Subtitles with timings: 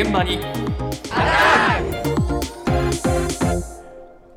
[0.00, 0.42] 現場に今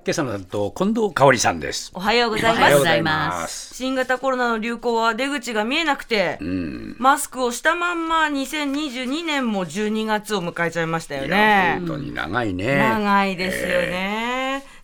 [0.10, 3.42] 朝の担当近藤香織さんですおはようございおはようございます。
[3.42, 11.86] ます新型コロナの流行は出口が見えなくて、うんマスクをしたまんま2022年も12月を迎えちゃいましたよね本。
[11.90, 14.41] 当に長いね長いですよね。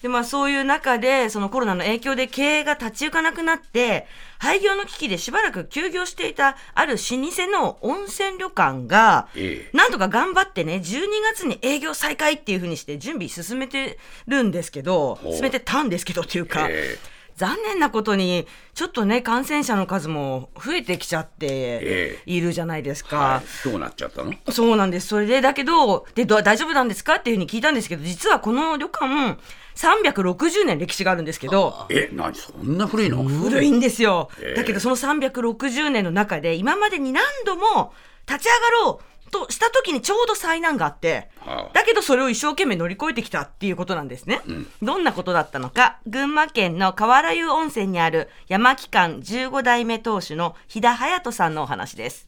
[0.08, 4.08] で、まあそういう中で、そのコロナの影響で経営が立ち行かなくなって、
[4.40, 9.78] 廃業の危機でしばらく休業していたある老舗の温泉旅館が、ええ。
[9.78, 16.98] なんとか頑張ってね、12月に営業再開っていうふうにして準備進めてるんですけど、進めてたんですけどっていうか、え
[17.38, 23.18] 残念なことに、ちょっとね、感染者の数も増えてきちゃってえいるじゃないですか。
[23.18, 23.70] はい。
[23.70, 24.34] どうなっちゃったの？
[24.50, 25.08] そうなんです。
[25.08, 27.18] それで、だけど、で、ど大丈夫なんですか？
[27.18, 29.38] っていうふうに聞いたんですけど、実はこの旅館、
[29.76, 32.34] 360年歴史があるんですけど、え何？
[32.34, 33.24] そんな古いの？
[33.24, 34.32] 古いんですよ。
[34.42, 34.54] え。
[34.54, 34.56] え。
[34.56, 37.94] だけど、その360年の中で、今までに何度も
[38.28, 38.52] 立ち上
[38.84, 44.42] がろうとした時にちょうど災難があって、はあだけどそれを一生懸命乗り越えてきたっていうことなんですね。
[44.82, 52.28] どんなことだったのか、群馬県の河原湯温泉にある山木館15代目当主の飛田隼人さんのお話です。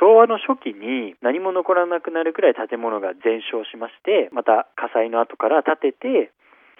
[0.00, 6.32] 昭和の初期に何も残らなくなるくらい建物が全焼しましてまた火災の後から建てて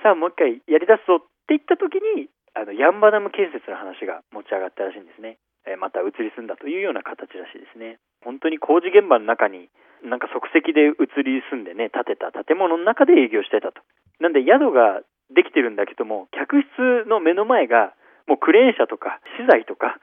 [0.02, 7.98] さあもう一回やりだすぞって言った時にあのヤンバダム建設の話が持ち上がったらしいんですね、えーまた移り住んだというような形らしいですね。
[8.22, 9.68] 本当に工事現場の中に
[10.04, 13.82] なんか即席で移り住んでね建てた建物の中で営業してたと。
[14.20, 15.02] なんで宿が
[15.34, 17.94] できてるんだけども客室の目の前が
[18.26, 19.98] もうクレーン車とか資材とか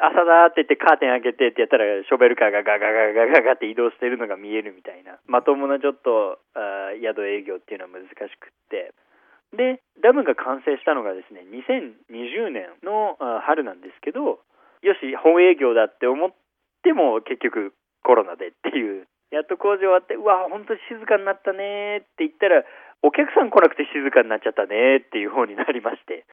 [0.00, 8.94] 朝だって言ってカーテン開けてってやったらショベルカーがガガガガガガって移動してるのが見えるみたいなまともなちょっとあ宿営業っていうのは難しくって。
[9.52, 14.40] でダムが完成したのがですね2020年の春なんですけど
[14.82, 16.30] よし本営業だって思っ
[16.82, 19.06] ても結局コロナでっていう。
[19.32, 22.68] やっと工事終わってうわ本当に静かになったねって言ったら
[23.00, 26.28] お客さん来なくて静かになっちゃったねっていう方になりまして。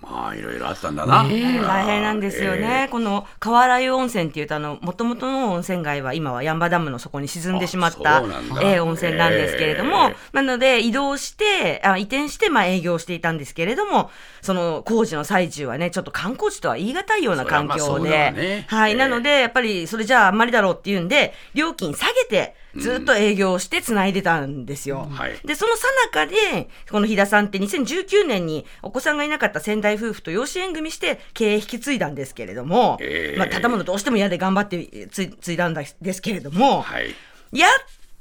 [0.00, 2.88] まあいろいろあったんだな、大変なんですよね。
[2.90, 8.22] この河原湯温泉っていうと、あの、もともとの温泉街は今はヤンバダムの底に沈んでしまった
[8.62, 14.10] えー温泉なんですけれども、えなので移動して、あ移転して、まあ営業していたんですけれども、
[14.40, 18.64] その工事の最中はね、ちょっと観光地とは言い難いような環境で、わね。
[18.68, 18.96] はい、ええ。
[18.96, 25.08] なので、やっぱりそれじゃああんまりだろうっていうんで、料金下げて、ずっと営業して繋いでたんですよ。
[25.10, 25.38] はい。
[25.44, 25.90] で、その最
[26.26, 33.38] 中で、この飛田さんって2019年にお子さんがいなかった先代夫婦と養子縁組して経営引き継いだんですけれども、ええ。
[33.38, 37.14] まあ、建物どうしても嫌で頑張ってつい継いだんですけれども、はい。
[37.52, 37.70] やっ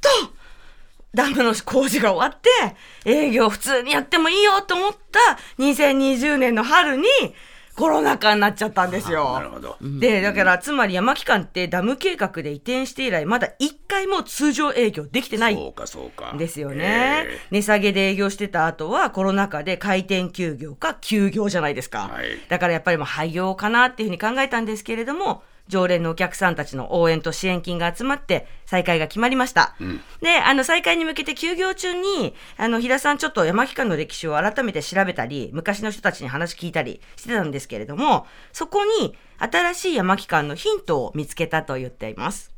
[0.02, 0.34] と、
[1.14, 2.50] ダムの工事が終わって、
[3.06, 7.06] 営業普通にやってもいいよと思った2020年の春に
[7.80, 9.34] コロナ禍になっちゃったんですよ。
[9.34, 16.36] なるほど、で、だから、つまり山木館ってダム計画で移転して以来、まだ一回も通常営業できてないそうかそうか。
[16.38, 17.40] ですよね、え。
[17.52, 22.26] 値下げで営業してた後はコロナ禍で開店休業か休業じゃないですか、はい。
[22.50, 29.76] だからやっぱりもう廃業かなっていうふうに考えたんですけれども常連のお客さんたちの応援と支援金が集まって再開が決まりました、
[30.22, 42.54] であの再開に向けて休業中にあの平さんちょっと山木館の歴史を改めて調べたり昔の人たちに話聞いたりしてたんですけれどもそこに新しい山木館のヒントを見つけたと言っています。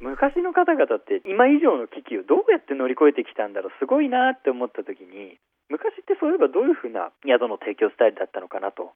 [0.00, 5.38] 昔の方々って今以上の危機をどうやって乗り越えてきたんだろうすごいなって思った時に
[5.70, 8.92] 昔ってそういえばどういうふうな宿の提供スタイルだったのかなと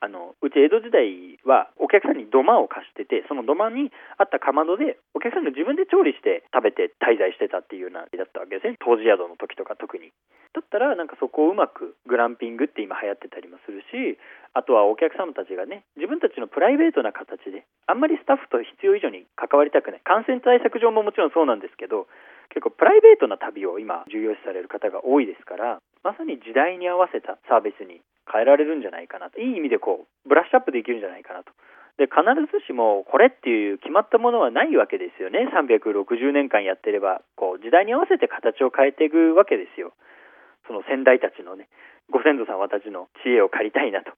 [0.00, 10.10] あのうち江戸時代はお客さんに土間を貸しててその土間にあったかまどでお客さんが自分で調理して食べて滞在してたっていうようなだったわけですね当時宿の時とか特に。
[10.56, 14.18] だったらなんかそこをうまくグランピングって今流行ってたりもするし
[14.56, 20.00] あとはお客様たちがね自分たちのプライベートな形であんまりスタッフと必要以上に関わりたくない。
[20.02, 22.08] 感染対策上ももちろんそうなんですけど
[22.48, 28.00] 結構プライベートな旅を今重要視される方が多いですからまさに時代に合わせたサービスに
[28.30, 29.40] 変えられるんじゃないかなと。
[29.40, 31.52] いい意味でこうブラッシュアップできるんじゃないかなと。
[31.98, 32.22] で必
[32.52, 35.48] ずしもこれっていう決まったものはないわけですよね。
[35.50, 39.92] 360年間やってればこう時代に合わせて形を変えていくわけですよ。
[40.68, 41.68] その先代たちのね
[42.10, 44.12] ご先祖様たちの知恵を借りたいなと。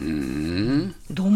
[0.00, 0.39] うーん。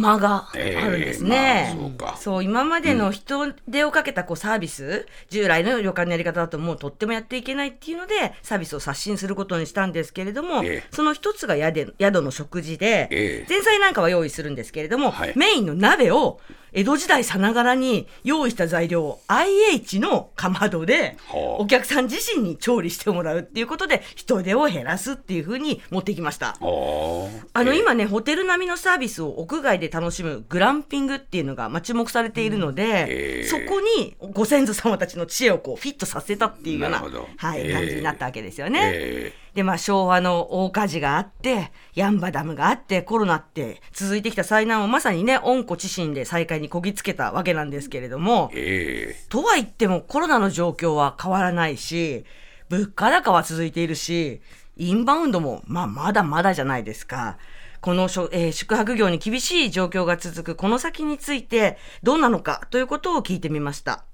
[0.05, 1.71] 間があるんですね。
[1.73, 10.89] ええまあそう今までの人手をかけたこうサービス、従来の旅館のやり方だともうとってもやっていけないっていうのでサービスを刷新することにしたんですけれども、ええ。
[10.91, 13.47] その一つが宿で宿の食事で、ええ。
[13.49, 15.33] 前菜なんかは用意するんですけれども、はい。
[15.37, 16.41] メインの鍋を
[16.75, 21.62] 江戸時代さながらに用意した材料を IH のかまどではあ。
[21.62, 26.56] お客さん自身に調理してもらうっていうことで人手を減らすっていうふうに持ってきました。
[26.61, 27.62] あ。
[27.62, 27.76] のえ。
[27.76, 37.06] ー今ね、ホテル並みのサービスを屋外で楽しむグランピングっていうのがまあ注目されているので、えーそこにご先祖様たちの知恵をこうフィットさせたっていうようなな
[37.37, 39.44] はいえー感じになったわけですよね。
[39.55, 52.25] えで、まあ、昭和の大火事があって、ヤンバダムがあって、コロナって続いてきた災難をまさにね、温故知新で再開にこぎつけたわけなんですけれどもー、えとは言ってもコロナの状況は変わらないし、
[52.69, 54.41] 物価高は続いているし、
[54.77, 57.39] インバウンドも、まあ、まだまだじゃないですか。
[57.81, 64.05] このえー宿泊業に厳しい状況が続くこの先についてどうなのかということを聞いてみました。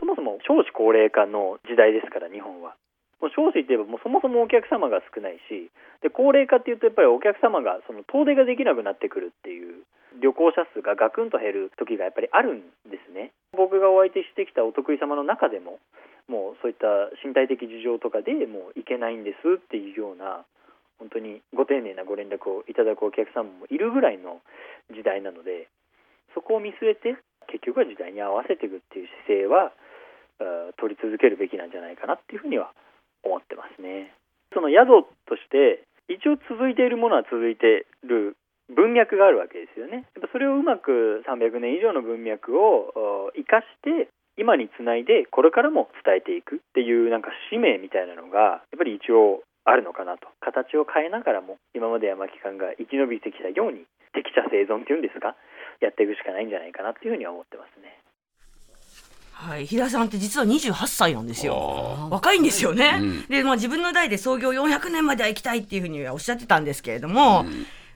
[0.00, 2.74] そもそも少子高齢化の時代ですから日本は
[3.24, 5.72] もう少子って言えばもうそもそもお客様が少ないし
[6.04, 9.88] で高齢化っていうとやっぱりお客様がその遠出ができなくなってくるっていう
[10.20, 13.32] 旅行者数がガクンと減る時がやっぱりあるんですね。
[13.56, 15.80] 僕がお相手してきたお得意様の中でも
[16.28, 20.44] もうそういった身体的事情とかでもう行けないんですっていうような
[21.00, 24.44] 本当にご丁寧なご連絡をいただくお客様もいるぐらいの
[24.92, 25.72] 時代なので
[26.36, 27.16] そこを見据えて
[27.48, 29.72] 結局は時代に合わせていくっていう姿勢は
[30.76, 32.72] 取り続けるべきなんじゃないかなっていうふうには
[33.24, 34.12] 思ってますね。
[34.52, 38.36] その宿として一応続いているものは続いている
[38.72, 40.04] 文脈があるわけですよね。
[40.14, 55.36] やっぱそれをうまく300年以上の文脈を生かして今につないでこれからも伝えていくっていうなんか使命みたいなのがやっぱり一応あるのかなと形を変えながらも今まで山木館が生き延びてきたように適者生存っていうんですか
[55.80, 58.03] やっていくしかないんじゃないかなっていうふうには思ってますね。
[59.44, 61.96] はい、平田さんって実は28歳なんですよ。
[61.98, 62.98] あ若いんですよね。
[62.98, 63.26] うん。
[63.28, 67.44] で、まあ自分の代で創業400年までは行きたいっていうふうにはおっしゃってたんですけれども、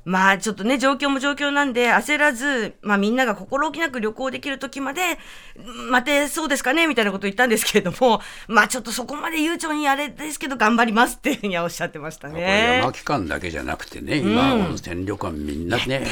[0.05, 5.19] まあちょっとね、状況も状況なんで焦らず、まあみんなが心置きなく旅行できる時まで、
[5.57, 6.87] うん待てそうですかね？
[6.87, 12.81] みたいなことを言ったんですけれども、まあちょっとそこまで悠長にあれですけど頑張りますっていうふうにはおっしゃってましたね。
[12.81, 12.93] 山。
[12.93, 16.07] 期間だけじゃなくてね、今、温泉旅館みんなね、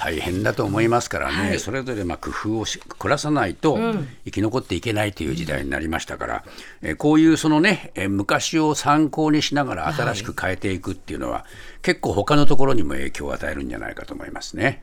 [0.00, 3.78] 大変だと思いますからね、それぞれまあ工夫をし凝らさないと
[4.24, 6.44] 生き残っていけないという時代になりましたから、
[6.80, 11.44] えーこういうそのね、えー昔を参考にしながら新しく変えていくっていうのは、
[11.82, 14.82] 結構他のところにも影響を与えるんじゃないかと思いますね。